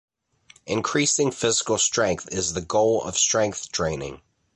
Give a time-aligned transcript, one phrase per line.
[0.65, 4.23] Increasing physical strength is the goal of strength training.